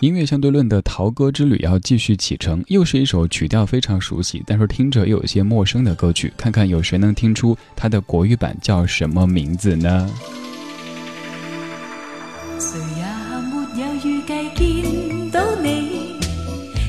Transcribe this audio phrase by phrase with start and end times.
[0.00, 6.30] 音乐相对论的陶歌之旅要继续启程，又是一首曲调非常熟悉，但是听着又有些陌生的歌曲。
[6.36, 10.10] 看看有谁能听出它的国语版叫什么名字呢？
[12.58, 13.04] 谁也
[13.48, 16.18] 没有预计见到你，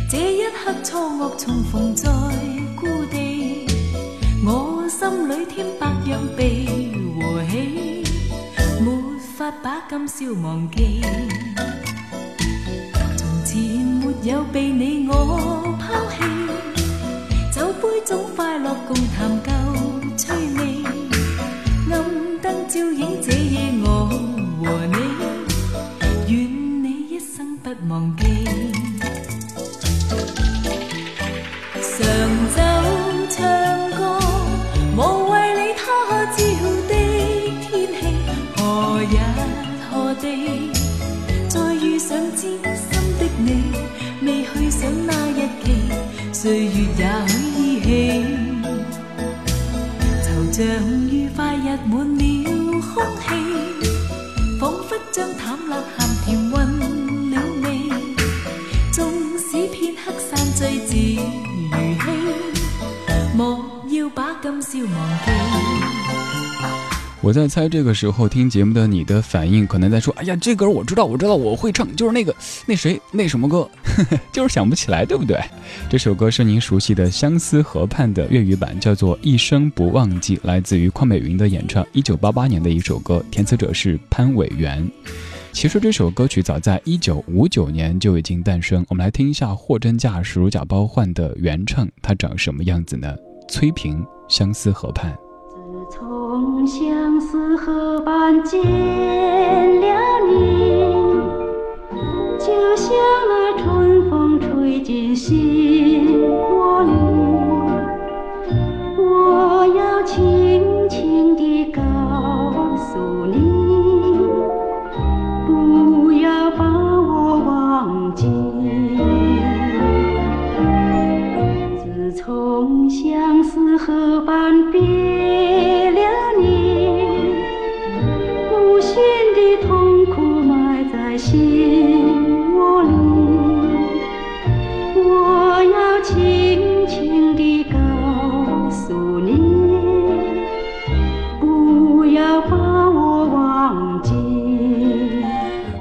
[0.10, 2.10] 这一刻错愕重逢在
[2.76, 3.66] 故地，
[4.44, 6.66] 我心里添百样悲
[7.16, 8.04] 和喜，
[8.84, 8.92] 没
[9.38, 11.02] 法把今宵忘记。
[14.26, 16.18] 有被你我抛弃，
[17.54, 19.52] 酒杯中快乐共谈旧
[20.18, 20.84] 趣味，
[21.92, 22.04] 暗
[22.42, 24.10] 灯照影这夜我
[24.64, 24.98] 和你，
[26.34, 28.24] 愿你一生不忘记。
[31.76, 31.94] 常
[32.56, 32.58] 奏
[33.30, 33.46] 唱
[33.92, 34.20] 歌，
[34.98, 35.86] 无谓你他
[36.32, 36.42] 朝
[36.88, 36.94] 的
[37.70, 38.02] 天气，
[38.58, 39.14] 何日
[39.88, 40.72] 何地，
[41.48, 42.58] 再遇上知
[43.26, 43.74] 的你。
[44.22, 45.66] 未去想那日期，
[46.34, 47.88] 岁月也许依稀，
[50.24, 50.58] 惆怅
[51.10, 52.22] 愉快溢满了
[52.94, 53.26] 空气，
[54.60, 56.54] 仿佛将淡辣咸甜混
[57.32, 57.66] 了味，
[58.92, 58.98] 纵
[59.38, 60.92] 使片刻散聚自
[61.72, 62.06] 如戏，
[63.36, 63.40] 莫
[63.90, 64.90] 要把今宵忘
[65.26, 66.45] 记。
[67.26, 72.32] 我在猜，这个时候听节目的你的反应，可能在说：“哎呀，这歌我知道，我知道，我会唱，就是那个
[72.68, 73.68] 那谁那什么歌，
[74.32, 75.40] 就是想不起来，对不对？”
[75.90, 84.88] 这首歌是您熟悉的《相思河畔》的粤语版，叫做《一生不忘记》，来自于邝美云的演唱，一九八八年的一首歌，填词者是潘伟元。
[85.52, 93.16] 其实这首歌曲早在一九五九年就已经诞生，我们来听一下《货真价实如假包换》的原唱，它长什么样子呢？
[93.50, 95.12] 崔萍《相思河畔》。
[95.90, 96.66] 自从
[97.36, 100.15] 相思河畔见了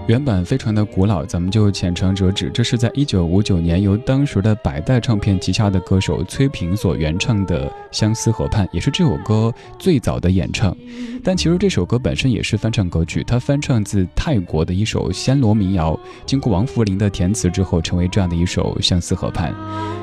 [0.07, 2.51] 原版非常的古老，咱们就浅尝辄止。
[2.51, 10.77] 这是在一九五九年由当时的百代唱片旗下的歌手崔萍所原唱的《相思河畔》，也是这首歌最早的演唱。
[11.23, 19.53] 但其实这首歌本身也是翻唱歌曲，它翻唱自泰国的一首暹罗民谣，经过王福林的填词之后，成为这样的一首《相思河畔》。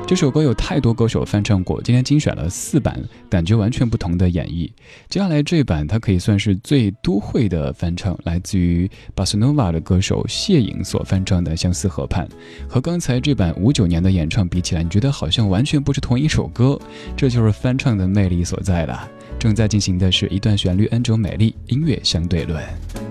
[0.04, 4.68] 这首歌有太多歌手翻唱过，今天精选了四版，感觉完全不同的演绎。
[5.08, 12.26] 接下来这一版，它可以算是最都会的翻唱，来自于巴塞诺瓦的歌歌手谢颖所翻唱的《相思河畔》，
[12.66, 16.80] 和刚才这版五九年的演唱比起来，你觉得好像完全不是同一首歌，
[17.14, 19.06] 这就是翻唱的魅力所在了。
[19.38, 22.64] 正在进行的是一段旋律 N 种美丽音乐相对论。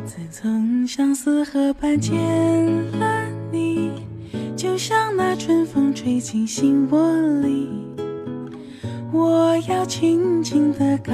[0.08, 3.92] 自从相思河畔见了你，
[4.58, 7.70] 就像那春风吹进心窝里。
[9.14, 11.14] 我要轻轻地告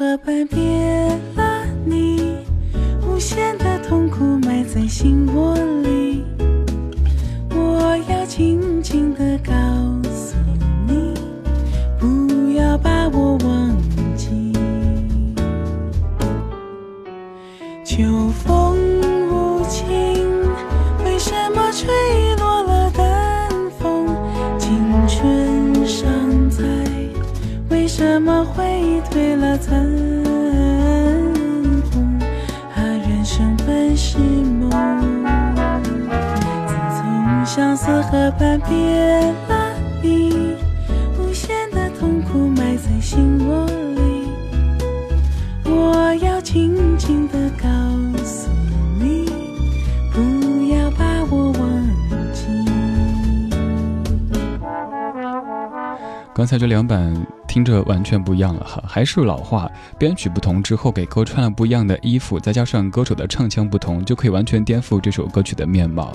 [0.00, 0.58] 河畔别
[1.36, 2.38] 了你，
[3.06, 5.49] 无限的痛苦埋在心窝。
[37.80, 38.76] 相思河畔别
[39.48, 40.54] 了你，
[41.18, 44.28] 无限的痛苦埋在心窝里。
[45.64, 47.66] 我要轻轻地告
[48.22, 48.50] 诉
[48.98, 49.24] 你，
[50.12, 51.88] 不要把我忘
[52.34, 52.42] 记。
[56.34, 57.39] 刚才这两版。
[57.50, 58.80] 听着完全不一样了哈。
[58.86, 59.68] 还是老话，
[59.98, 66.14] 编曲不同之后给歌穿了不一样的衣服，再加上歌手的唱腔不同，就可以完全颠覆这首歌曲的面貌。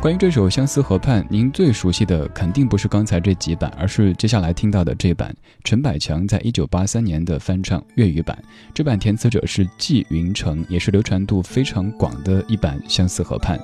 [0.00, 8.42] 关于这首《相思河畔》，您最熟悉的肯定不是刚才这几版，而是接下来听到的这版陈百强在一九八三年的翻唱粤语版。
[8.72, 13.58] 这版填词者是纪云成，也是流传度非常广的一版《相思河畔》。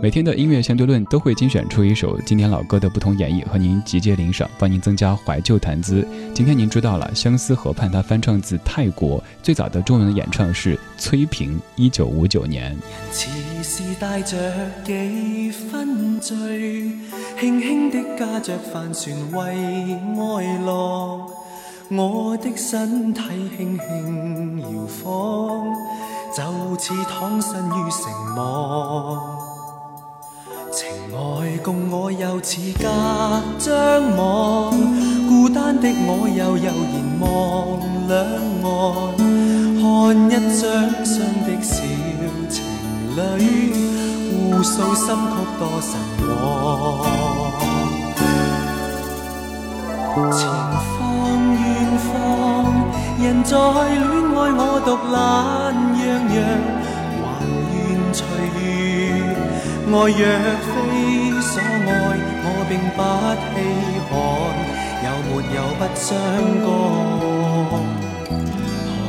[0.00, 6.06] 每天的音乐相对论都会精选出一首经典老歌的不同演绎，和您集结领赏，帮您增加怀旧谈资。
[6.32, 12.76] 今天您知道了《相思河畔》，它翻唱自泰国，最早的中文演唱是崔萍，一九五九年。
[13.12, 14.36] 人似是带着
[14.84, 16.36] 几分醉，
[17.38, 21.30] 轻轻的驾着帆船为爱浪，
[21.90, 23.22] 我的身体
[23.56, 24.66] 轻轻摇
[25.04, 25.72] 晃，
[26.34, 29.37] 就似躺身于城网。
[30.78, 32.84] 情爱共我又似隔
[33.58, 33.74] 张
[34.16, 34.70] 网，
[35.26, 37.26] 孤单的我又悠然望
[38.06, 38.14] 两
[38.62, 38.70] 岸，
[39.82, 39.82] 看
[40.30, 40.62] 一张
[41.04, 41.82] 双的小
[42.48, 42.62] 情
[43.16, 43.18] 侣，
[44.30, 45.90] 互诉心曲多神
[46.28, 46.30] 往。
[50.30, 50.46] 前
[50.94, 50.96] 方
[51.58, 51.66] 远
[52.06, 52.14] 方，
[53.20, 53.50] 人在
[53.98, 55.18] 恋爱，我独懒
[55.98, 56.38] 洋洋，
[59.90, 60.22] 爱若
[60.60, 60.70] 非
[61.40, 61.90] 所爱，
[62.44, 63.00] 我并不
[63.54, 63.56] 稀
[64.08, 64.12] 罕。
[65.04, 66.06] 有没有不相
[66.64, 66.66] 干？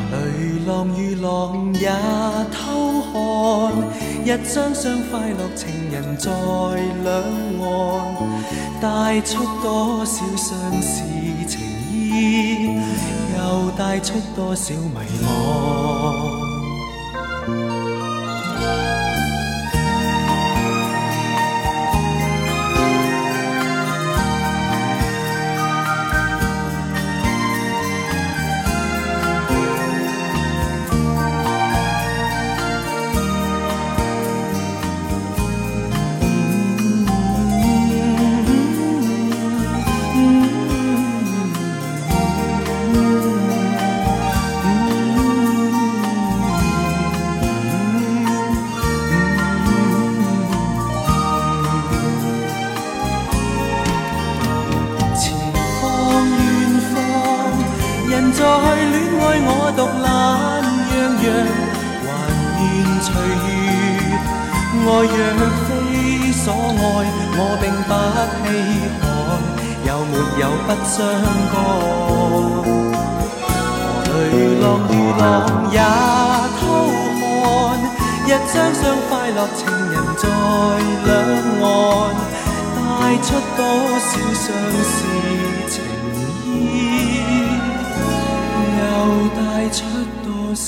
[0.09, 1.27] 河里浪与浪
[1.73, 1.83] 也
[2.49, 2.57] 偷
[3.11, 3.13] 看，
[4.23, 5.61] 一双双快乐情
[5.91, 6.31] 人在
[7.03, 7.07] 两
[7.59, 7.67] 岸，
[8.79, 8.83] 带
[9.21, 10.47] 出多少相
[10.81, 11.03] 思
[11.45, 11.59] 情
[11.91, 12.79] 意，
[13.37, 13.37] 又
[13.77, 16.38] 带出多少迷惘。
[64.81, 65.69] 爱若非
[66.31, 66.81] 所爱
[67.35, 67.91] 我并不
[68.45, 68.47] 稀
[68.99, 69.03] 罕
[69.85, 70.97] 有没有不相
[71.51, 71.55] 干
[74.05, 75.23] 河里浪与浪
[75.71, 75.75] 也
[76.59, 76.61] 偷
[77.19, 77.23] 看
[78.25, 79.59] 一双双快乐情
[79.91, 80.23] 人在
[81.05, 81.07] 两
[81.63, 81.69] 岸。
[83.09, 83.65] 带出多
[83.99, 84.45] 少相
[84.83, 84.95] 思
[85.67, 85.73] 情
[86.45, 86.47] 意
[88.77, 88.83] 又
[89.35, 89.39] 带
[89.69, 89.77] 出
[90.23, 90.67] 多少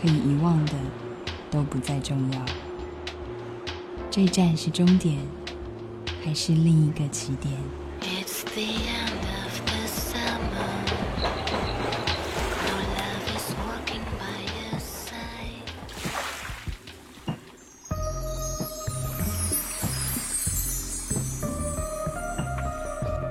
[0.00, 0.72] 可以遗忘的
[1.50, 2.40] 都不再重要。
[4.10, 5.18] 这站是终点，
[6.24, 7.52] 还是另一个起点？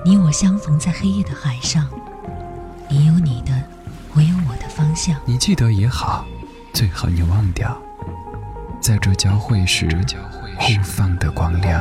[0.02, 1.88] 你我相逢在黑夜的海上。
[2.88, 3.52] 你有你的，
[4.14, 5.20] 我有我的方向。
[5.24, 6.24] 你记得也好，
[6.80, 7.76] 最好你忘掉，
[8.80, 9.86] 在这交汇时
[10.56, 11.78] 互放的光亮。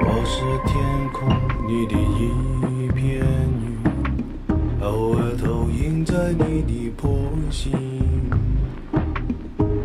[0.00, 0.74] 我是天
[1.12, 1.28] 空
[1.68, 3.24] 里的一片
[3.62, 3.78] 云，
[4.82, 7.70] 偶尔投影在你的波心，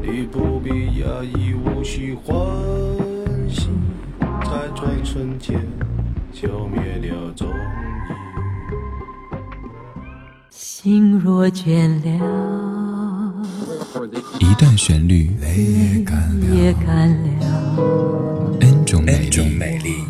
[0.02, 2.36] 你不必压抑，无需欢
[3.48, 3.70] 喜，
[5.04, 5.62] 瞬间
[6.34, 7.54] 消灭了踪影。
[10.50, 12.75] 心若倦了，
[14.40, 15.56] 一段旋律，泪
[16.54, 17.10] 也干
[17.40, 17.78] 了
[18.60, 19.40] ，，n 种美丽。
[19.58, 20.04] 美丽。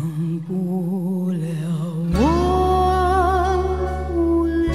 [0.48, 3.62] 不了，忘
[4.08, 4.66] 不了，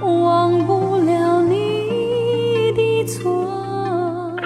[0.00, 4.38] 忘不了你的错。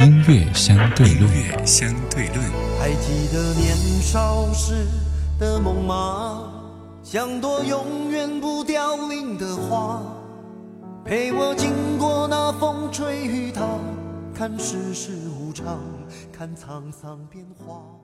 [0.00, 2.38] 音乐相对论，相对论。
[2.78, 4.86] 还记得年少时
[5.38, 6.52] 的梦吗？
[7.02, 10.02] 像朵永远不凋零的花，
[11.06, 13.62] 陪我经过那风吹雨打，
[14.34, 15.78] 看世事无常，
[16.32, 17.96] 看沧桑变化。